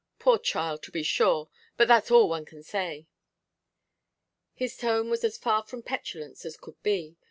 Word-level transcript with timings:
Poor 0.17 0.39
child, 0.39 0.81
to 0.81 0.89
be 0.89 1.03
sure; 1.03 1.47
but 1.77 1.87
that's 1.87 2.09
all 2.09 2.27
one 2.27 2.43
can 2.43 2.63
say.' 2.63 3.05
His 4.55 4.75
tone 4.75 5.11
was 5.11 5.23
as 5.23 5.37
far 5.37 5.61
from 5.61 5.83
petulance 5.83 6.43
as 6.43 6.57
could 6.57 6.81
be. 6.81 7.17